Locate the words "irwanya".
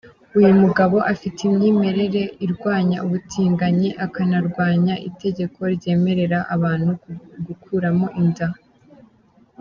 2.45-2.97